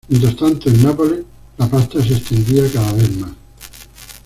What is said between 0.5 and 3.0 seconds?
en Nápoles, la pasta se extendía cada